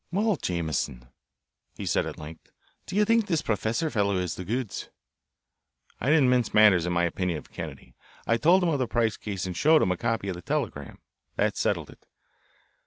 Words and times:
"Well, 0.11 0.35
Jameson," 0.35 1.05
he 1.77 1.85
said 1.85 2.07
at 2.07 2.17
length, 2.17 2.49
"do 2.87 2.95
you 2.95 3.05
think 3.05 3.27
this 3.27 3.43
professor 3.43 3.91
fellow 3.91 4.17
is 4.17 4.33
the 4.33 4.43
goods?" 4.43 4.89
I 5.99 6.09
didn't 6.09 6.31
mince 6.31 6.55
matters 6.55 6.87
in 6.87 6.93
my 6.93 7.03
opinion 7.03 7.37
of 7.37 7.51
Kennedy. 7.51 7.93
I 8.25 8.37
told 8.37 8.63
him 8.63 8.69
of 8.69 8.79
the 8.79 8.87
Price 8.87 9.15
case 9.15 9.45
and 9.45 9.55
showed 9.55 9.83
him 9.83 9.91
a 9.91 9.97
copy 9.97 10.27
of 10.29 10.35
the 10.35 10.41
telegram. 10.41 10.97
That 11.35 11.55
settled 11.55 11.91
it. 11.91 12.07